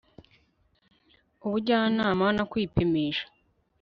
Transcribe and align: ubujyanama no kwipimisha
ubujyanama 1.45 2.25
no 2.37 2.43
kwipimisha 2.51 3.25